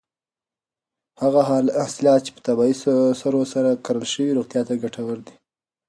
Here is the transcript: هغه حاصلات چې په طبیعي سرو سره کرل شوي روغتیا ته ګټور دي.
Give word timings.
هغه 1.21 1.41
حاصلات 1.79 2.19
چې 2.25 2.31
په 2.35 2.41
طبیعي 2.47 2.73
سرو 3.21 3.41
سره 3.53 3.81
کرل 3.85 4.05
شوي 4.13 4.31
روغتیا 4.37 4.61
ته 4.67 4.73
ګټور 4.83 5.17
دي. 5.25 5.35